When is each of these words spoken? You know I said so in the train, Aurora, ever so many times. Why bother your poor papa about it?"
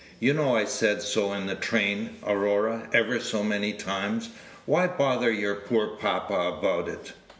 You 0.19 0.33
know 0.33 0.55
I 0.55 0.65
said 0.65 1.03
so 1.03 1.31
in 1.31 1.45
the 1.45 1.53
train, 1.53 2.15
Aurora, 2.25 2.89
ever 2.91 3.19
so 3.19 3.43
many 3.43 3.71
times. 3.71 4.29
Why 4.65 4.87
bother 4.87 5.29
your 5.31 5.53
poor 5.53 5.89
papa 5.95 6.55
about 6.57 6.87
it?" 6.89 7.13